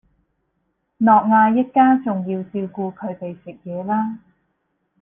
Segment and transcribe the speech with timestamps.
[0.99, 4.17] 諾亞一家仲要照顧佢哋食嘢啦